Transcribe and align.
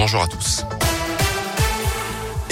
Bonjour 0.00 0.22
à 0.22 0.28
tous. 0.28 0.79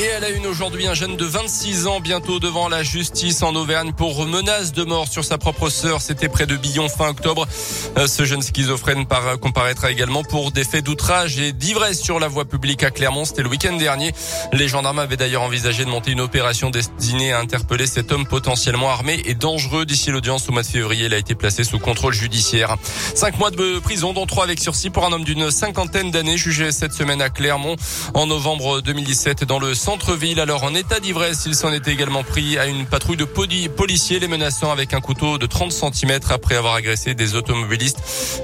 Et 0.01 0.05
elle 0.05 0.23
a 0.23 0.31
une 0.31 0.47
aujourd'hui, 0.47 0.87
un 0.87 0.95
jeune 0.95 1.17
de 1.17 1.25
26 1.25 1.89
ans, 1.89 1.99
bientôt 1.99 2.39
devant 2.39 2.69
la 2.69 2.85
justice 2.85 3.43
en 3.43 3.57
Auvergne 3.57 3.93
pour 3.93 4.27
menace 4.27 4.73
de 4.73 4.85
mort 4.85 5.09
sur 5.09 5.25
sa 5.25 5.39
propre 5.39 5.71
sœur. 5.71 6.03
C'était 6.03 6.29
près 6.29 6.47
de 6.47 6.57
Billon 6.57 6.89
fin 6.89 7.09
octobre. 7.09 7.49
Euh, 7.97 8.07
ce 8.07 8.25
jeune 8.25 8.41
schizophrène 8.41 9.07
comparaîtra 9.41 9.91
également 9.91 10.23
pour 10.23 10.53
des 10.53 10.63
faits 10.63 10.85
d'outrage 10.85 11.41
et 11.41 11.51
d'ivresse 11.51 12.01
sur 12.01 12.21
la 12.21 12.29
voie 12.29 12.45
publique 12.45 12.85
à 12.85 12.93
Clermont. 12.93 13.25
C'était 13.25 13.43
le 13.43 13.49
week-end 13.49 13.77
dernier. 13.77 14.13
Les 14.53 14.69
gendarmes 14.69 15.01
avaient 15.01 15.17
d'ailleurs 15.17 15.43
envisagé 15.43 15.85
de 15.85 15.91
monter 15.91 16.13
une 16.13 16.21
opération 16.21 16.71
destinée 16.71 17.33
à 17.33 17.41
interpeller 17.41 17.89
cet 17.89 18.13
homme 18.13 18.25
potentiellement 18.25 18.91
armé 18.91 19.21
et 19.25 19.35
dangereux. 19.35 19.85
D'ici 19.85 20.13
l'audience 20.13 20.49
au 20.49 20.53
mois 20.53 20.63
de 20.63 20.69
février, 20.69 21.07
il 21.07 21.15
a 21.15 21.19
été 21.19 21.35
placé 21.35 21.65
sous 21.65 21.81
contrôle 21.81 22.15
judiciaire. 22.15 22.77
Cinq 23.17 23.37
mois 23.41 23.51
de 23.51 23.81
prison, 23.81 24.13
dont 24.13 24.27
trois 24.27 24.45
avec 24.45 24.61
sursis 24.61 24.91
pour 24.91 25.05
un 25.05 25.13
homme 25.13 25.25
d'une 25.25 25.51
cinquantaine 25.51 26.13
d'années 26.13 26.37
jugé 26.37 26.71
cette 26.71 26.93
semaine 26.93 27.21
à 27.21 27.31
Clermont 27.31 27.75
en 28.15 28.27
novembre 28.27 28.81
2017 28.81 29.43
dans 29.43 29.59
le 29.59 29.75
centre-ville. 29.89 30.39
Alors 30.39 30.65
en 30.65 30.75
état 30.75 31.01
d'ivresse, 31.01 31.45
il 31.47 31.55
s'en 31.55 31.73
était 31.73 31.91
également 31.91 32.23
pris 32.23 32.59
à 32.59 32.67
une 32.67 32.85
patrouille 32.85 33.17
de 33.17 33.25
policiers, 33.25 34.19
les 34.19 34.29
menaçant 34.29 34.71
avec 34.71 34.93
un 34.93 35.01
couteau 35.01 35.39
de 35.39 35.47
30 35.47 35.73
cm 35.73 36.21
après 36.29 36.57
avoir 36.57 36.75
agressé 36.75 37.15
des 37.15 37.35
automobilistes. 37.35 37.99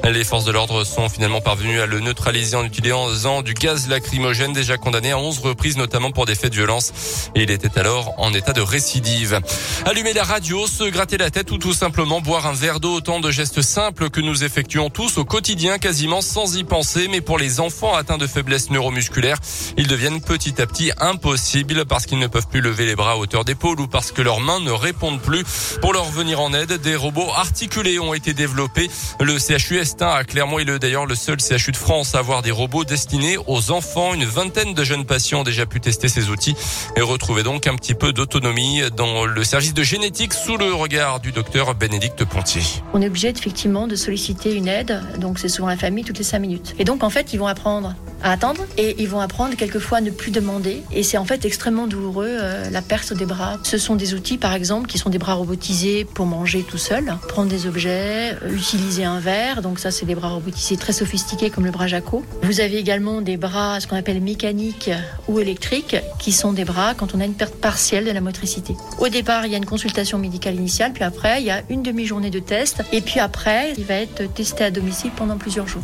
Les 0.04 0.24
forces 0.24 0.46
de 0.46 0.52
l'ordre 0.52 0.84
sont 0.84 1.10
finalement 1.10 1.42
parvenues 1.42 1.80
à 1.80 1.86
le 1.86 2.00
neutraliser 2.00 2.56
en 2.56 2.64
utilisant 2.64 3.42
du 3.42 3.52
gaz 3.52 3.88
lacrymogène 3.88 4.54
déjà 4.54 4.78
condamné 4.78 5.10
à 5.10 5.18
11 5.18 5.40
reprises, 5.40 5.76
notamment 5.76 6.12
pour 6.12 6.24
des 6.24 6.34
faits 6.34 6.50
de 6.50 6.56
violence. 6.56 6.94
Et 7.34 7.42
il 7.42 7.50
était 7.50 7.78
alors 7.78 8.14
en 8.16 8.32
état 8.32 8.54
de 8.54 8.62
récidive. 8.62 9.38
Allumer 9.84 10.14
la 10.14 10.24
radio, 10.24 10.66
se 10.66 10.84
gratter 10.84 11.18
la 11.18 11.30
tête 11.30 11.50
ou 11.50 11.58
tout 11.58 11.74
simplement 11.74 12.22
boire 12.22 12.46
un 12.46 12.54
verre 12.54 12.80
d'eau, 12.80 12.94
autant 12.94 13.20
de 13.20 13.30
gestes 13.30 13.60
simples 13.60 14.08
que 14.08 14.22
nous 14.22 14.44
effectuons 14.44 14.88
tous 14.88 15.18
au 15.18 15.26
quotidien, 15.26 15.76
quasiment 15.76 16.22
sans 16.22 16.56
y 16.56 16.64
penser. 16.64 17.06
Mais 17.08 17.20
pour 17.20 17.36
les 17.36 17.60
enfants 17.60 17.94
atteints 17.94 18.16
de 18.16 18.26
faiblesse 18.26 18.70
neuromusculaire, 18.70 19.36
ils 19.76 19.88
deviennent 19.88 20.22
petit 20.22 20.62
à 20.62 20.66
petit 20.66 20.90
impossibles 20.98 21.33
possible 21.34 21.84
parce 21.84 22.06
qu'ils 22.06 22.20
ne 22.20 22.28
peuvent 22.28 22.46
plus 22.46 22.60
lever 22.60 22.86
les 22.86 22.94
bras 22.94 23.14
à 23.14 23.16
hauteur 23.16 23.44
d'épaule 23.44 23.80
ou 23.80 23.88
parce 23.88 24.12
que 24.12 24.22
leurs 24.22 24.38
mains 24.38 24.60
ne 24.60 24.70
répondent 24.70 25.20
plus. 25.20 25.42
Pour 25.80 25.92
leur 25.92 26.04
venir 26.04 26.40
en 26.40 26.54
aide, 26.54 26.74
des 26.74 26.94
robots 26.94 27.28
articulés 27.34 27.98
ont 27.98 28.14
été 28.14 28.34
développés. 28.34 28.88
Le 29.18 29.36
CHU 29.36 29.78
Estin 29.78 30.10
à 30.10 30.22
Clermont 30.22 30.60
est 30.60 30.78
d'ailleurs 30.78 31.06
le 31.06 31.16
seul 31.16 31.38
CHU 31.40 31.72
de 31.72 31.76
France 31.76 32.14
à 32.14 32.20
avoir 32.20 32.42
des 32.42 32.52
robots 32.52 32.84
destinés 32.84 33.36
aux 33.48 33.72
enfants. 33.72 34.14
Une 34.14 34.24
vingtaine 34.24 34.74
de 34.74 34.84
jeunes 34.84 35.06
patients 35.06 35.40
ont 35.40 35.42
déjà 35.42 35.66
pu 35.66 35.80
tester 35.80 36.06
ces 36.06 36.30
outils 36.30 36.54
et 36.94 37.00
retrouver 37.00 37.42
donc 37.42 37.66
un 37.66 37.74
petit 37.74 37.94
peu 37.94 38.12
d'autonomie 38.12 38.82
dans 38.96 39.24
le 39.24 39.42
service 39.42 39.74
de 39.74 39.82
génétique 39.82 40.34
sous 40.34 40.56
le 40.56 40.72
regard 40.72 41.18
du 41.18 41.32
docteur 41.32 41.74
Bénédicte 41.74 42.24
Pontier. 42.24 42.62
On 42.92 43.02
est 43.02 43.08
obligé 43.08 43.30
effectivement 43.30 43.88
de 43.88 43.96
solliciter 43.96 44.54
une 44.54 44.68
aide, 44.68 45.02
donc 45.18 45.40
c'est 45.40 45.48
souvent 45.48 45.66
la 45.68 45.76
famille 45.76 46.04
toutes 46.04 46.18
les 46.18 46.22
cinq 46.22 46.38
minutes. 46.38 46.76
Et 46.78 46.84
donc 46.84 47.02
en 47.02 47.10
fait, 47.10 47.32
ils 47.32 47.40
vont 47.40 47.48
apprendre 47.48 47.96
à 48.24 48.32
attendre 48.32 48.64
et 48.78 48.96
ils 48.98 49.08
vont 49.08 49.20
apprendre 49.20 49.54
quelquefois 49.54 49.98
à 49.98 50.00
ne 50.00 50.10
plus 50.10 50.32
demander. 50.32 50.82
Et 50.90 51.02
c'est 51.02 51.18
en 51.18 51.24
fait 51.24 51.44
extrêmement 51.44 51.86
douloureux 51.86 52.26
euh, 52.28 52.70
la 52.70 52.82
perte 52.82 53.12
des 53.12 53.26
bras. 53.26 53.58
Ce 53.62 53.78
sont 53.78 53.94
des 53.94 54.14
outils 54.14 54.38
par 54.38 54.54
exemple 54.54 54.88
qui 54.88 54.98
sont 54.98 55.10
des 55.10 55.18
bras 55.18 55.34
robotisés 55.34 56.04
pour 56.04 56.26
manger 56.26 56.62
tout 56.62 56.78
seul, 56.78 57.14
prendre 57.28 57.50
des 57.50 57.66
objets, 57.66 58.34
euh, 58.42 58.50
utiliser 58.50 59.04
un 59.04 59.20
verre. 59.20 59.60
Donc 59.62 59.78
ça 59.78 59.90
c'est 59.90 60.06
des 60.06 60.14
bras 60.14 60.30
robotisés 60.30 60.78
très 60.78 60.94
sophistiqués 60.94 61.50
comme 61.50 61.66
le 61.66 61.70
bras 61.70 61.86
Jaco. 61.86 62.24
Vous 62.42 62.60
avez 62.60 62.78
également 62.78 63.20
des 63.20 63.36
bras 63.36 63.78
ce 63.78 63.86
qu'on 63.86 63.96
appelle 63.96 64.22
mécaniques 64.22 64.90
ou 65.28 65.38
électriques 65.38 65.96
qui 66.18 66.32
sont 66.32 66.54
des 66.54 66.64
bras 66.64 66.94
quand 66.94 67.14
on 67.14 67.20
a 67.20 67.26
une 67.26 67.34
perte 67.34 67.54
partielle 67.56 68.06
de 68.06 68.10
la 68.10 68.22
motricité. 68.22 68.74
Au 68.98 69.08
départ 69.08 69.44
il 69.44 69.52
y 69.52 69.54
a 69.54 69.58
une 69.58 69.66
consultation 69.66 70.18
médicale 70.18 70.54
initiale 70.54 70.92
puis 70.94 71.04
après 71.04 71.42
il 71.42 71.46
y 71.46 71.50
a 71.50 71.62
une 71.68 71.82
demi-journée 71.82 72.30
de 72.30 72.38
test 72.38 72.82
et 72.90 73.02
puis 73.02 73.20
après 73.20 73.74
il 73.76 73.84
va 73.84 73.96
être 73.96 74.32
testé 74.32 74.64
à 74.64 74.70
domicile 74.70 75.10
pendant 75.14 75.36
plusieurs 75.36 75.68
jours. 75.68 75.82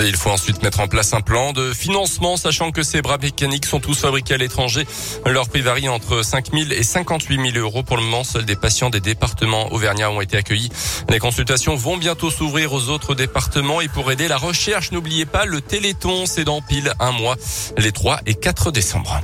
Il 0.00 0.16
faut 0.16 0.30
ensuite 0.30 0.62
mettre 0.62 0.80
en 0.80 0.86
place 0.86 1.12
un 1.12 1.20
plan 1.20 1.52
de 1.52 1.72
financement, 1.72 2.36
sachant 2.36 2.70
que 2.70 2.82
ces 2.82 3.02
bras 3.02 3.18
mécaniques 3.18 3.66
sont 3.66 3.80
tous 3.80 3.98
fabriqués 3.98 4.34
à 4.34 4.36
l'étranger. 4.36 4.86
Leur 5.26 5.48
prix 5.48 5.60
varie 5.60 5.88
entre 5.88 6.22
5 6.22 6.52
000 6.52 6.70
et 6.70 6.82
58 6.82 7.52
000 7.52 7.64
euros. 7.64 7.82
Pour 7.82 7.96
le 7.96 8.04
moment, 8.04 8.24
seuls 8.24 8.44
des 8.44 8.56
patients 8.56 8.90
des 8.90 9.00
départements 9.00 9.72
auvergnats 9.72 10.10
ont 10.10 10.20
été 10.20 10.36
accueillis. 10.36 10.70
Les 11.08 11.18
consultations 11.18 11.74
vont 11.74 11.96
bientôt 11.96 12.30
s'ouvrir 12.30 12.72
aux 12.72 12.88
autres 12.88 13.14
départements. 13.14 13.80
Et 13.80 13.88
pour 13.88 14.10
aider 14.12 14.28
la 14.28 14.36
recherche, 14.36 14.92
n'oubliez 14.92 15.26
pas 15.26 15.44
le 15.44 15.60
Téléthon, 15.60 16.26
c'est 16.26 16.44
dans 16.44 16.60
pile 16.60 16.92
un 17.00 17.12
mois, 17.12 17.36
les 17.76 17.92
3 17.92 18.20
et 18.26 18.34
4 18.34 18.70
décembre. 18.70 19.20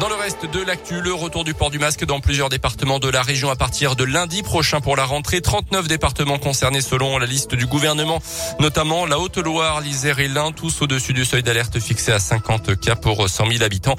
Dans 0.00 0.08
le 0.08 0.14
reste 0.14 0.46
de 0.46 0.62
l'actu, 0.62 1.00
le 1.00 1.12
retour 1.12 1.42
du 1.42 1.54
port 1.54 1.70
du 1.70 1.80
masque 1.80 2.04
dans 2.04 2.20
plusieurs 2.20 2.48
départements 2.48 3.00
de 3.00 3.08
la 3.08 3.20
région 3.20 3.50
à 3.50 3.56
partir 3.56 3.96
de 3.96 4.04
lundi 4.04 4.44
prochain 4.44 4.80
pour 4.80 4.94
la 4.94 5.04
rentrée. 5.04 5.40
39 5.40 5.88
départements 5.88 6.38
concernés 6.38 6.80
selon 6.80 7.18
la 7.18 7.26
liste 7.26 7.56
du 7.56 7.66
gouvernement, 7.66 8.22
notamment 8.60 9.06
la 9.06 9.18
Haute-Loire, 9.18 9.80
l'Isère 9.80 10.20
et 10.20 10.28
l'Ain, 10.28 10.52
tous 10.52 10.82
au-dessus 10.82 11.14
du 11.14 11.24
seuil 11.24 11.42
d'alerte 11.42 11.80
fixé 11.80 12.12
à 12.12 12.20
50 12.20 12.78
cas 12.78 12.94
pour 12.94 13.28
100 13.28 13.50
000 13.50 13.64
habitants. 13.64 13.96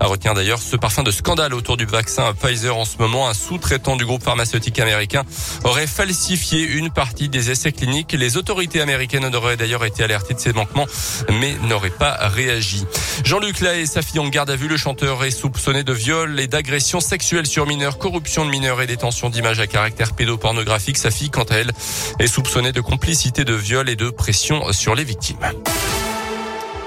À 0.00 0.06
retenir 0.06 0.32
d'ailleurs 0.32 0.58
ce 0.58 0.76
parfum 0.76 1.02
de 1.02 1.10
scandale 1.10 1.52
autour 1.52 1.76
du 1.76 1.84
vaccin 1.84 2.32
Pfizer 2.32 2.74
en 2.74 2.86
ce 2.86 2.96
moment. 2.96 3.28
Un 3.28 3.34
sous-traitant 3.34 3.96
du 3.96 4.06
groupe 4.06 4.22
pharmaceutique 4.22 4.78
américain 4.78 5.24
aurait 5.64 5.86
falsifié 5.86 6.62
une 6.62 6.90
partie 6.90 7.28
des 7.28 7.50
essais 7.50 7.72
cliniques. 7.72 8.12
Les 8.12 8.38
autorités 8.38 8.80
américaines 8.80 9.34
auraient 9.36 9.58
d'ailleurs 9.58 9.84
été 9.84 10.02
alertées 10.02 10.32
de 10.32 10.40
ces 10.40 10.54
manquements, 10.54 10.86
mais 11.28 11.54
n'auraient 11.68 11.90
pas 11.90 12.16
réagi. 12.28 12.86
Jean-Luc 13.24 13.60
Lahaye, 13.60 13.86
sa 13.86 14.00
fille 14.00 14.18
en 14.18 14.28
garde 14.28 14.48
à 14.48 14.56
vue, 14.56 14.68
le 14.68 14.78
chanteur 14.78 15.22
est 15.24 15.41
soupçonné 15.42 15.82
de 15.82 15.92
viol 15.92 16.38
et 16.38 16.46
d'agression 16.46 17.00
sexuelle 17.00 17.46
sur 17.46 17.66
mineurs, 17.66 17.98
corruption 17.98 18.44
de 18.44 18.50
mineurs 18.50 18.80
et 18.80 18.86
détention 18.86 19.28
d'images 19.28 19.58
à 19.58 19.66
caractère 19.66 20.12
pédopornographique. 20.12 20.96
Sa 20.96 21.10
fille, 21.10 21.30
quant 21.30 21.42
à 21.42 21.56
elle, 21.56 21.72
est 22.20 22.28
soupçonnée 22.28 22.70
de 22.70 22.80
complicité 22.80 23.44
de 23.44 23.54
viol 23.54 23.88
et 23.88 23.96
de 23.96 24.08
pression 24.08 24.72
sur 24.72 24.94
les 24.94 25.02
victimes. 25.02 25.38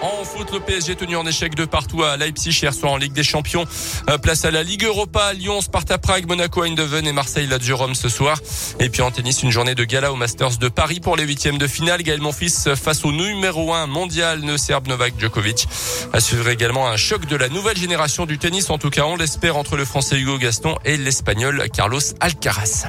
En 0.06 0.24
foot, 0.24 0.52
le 0.54 0.60
PSG 0.60 0.96
tenu 0.96 1.16
en 1.16 1.26
échec 1.26 1.56
de 1.56 1.66
partout 1.66 2.04
à 2.04 2.16
Leipzig 2.16 2.52
hier 2.62 2.76
soir 2.76 2.92
en 2.92 2.98
Ligue 2.98 3.14
des 3.14 3.24
Champions. 3.24 3.66
Euh, 4.08 4.20
place 4.20 4.46
à 4.46 4.52
la 4.52 4.62
Ligue 4.62 4.84
Europa, 4.84 5.34
Lyon, 5.34 5.62
Sparta 5.62 5.98
Prague, 5.98 6.28
Monaco, 6.28 6.64
Eindhoven 6.64 7.08
et 7.08 7.12
Marseille, 7.12 7.48
la 7.48 7.58
Rome 7.76 7.96
ce 7.96 8.08
soir. 8.08 8.40
Et 8.80 8.90
puis 8.90 9.02
en 9.02 9.10
tennis, 9.10 9.42
une 9.42 9.50
journée 9.50 9.74
de 9.74 9.84
gala 9.84 10.12
au 10.12 10.16
Masters 10.16 10.58
de 10.58 10.68
Paris 10.68 11.00
pour 11.00 11.16
les 11.16 11.24
huitièmes 11.24 11.58
de 11.58 11.66
finale. 11.66 12.04
Gaël 12.04 12.22
Monfils 12.22 12.76
face 12.76 13.04
au 13.04 13.12
numéro 13.12 13.74
1 13.74 13.88
mondial, 13.88 14.42
ne 14.42 14.58
Serbe 14.58 14.88
Novak 14.88 15.16
Djokovic. 15.20 15.68
À 16.14 16.20
suivre 16.20 16.50
également 16.50 16.88
un 16.88 16.98
choc 16.98 17.26
de 17.26 17.36
la 17.36 17.50
nouvelle 17.50 17.78
génération 17.78 18.28
du 18.28 18.38
tennis. 18.38 18.70
En 18.70 18.78
tout 18.78 18.92
cas, 18.92 19.06
on 19.06 19.16
l'espère 19.16 19.58
entre 19.58 19.76
le 19.76 19.86
français 19.86 20.20
Hugo 20.20 20.38
Gaston 20.38 20.76
et 20.86 20.98
l'espagnol 20.98 21.68
Carlos 21.74 22.02
Alcaraz. 22.20 22.88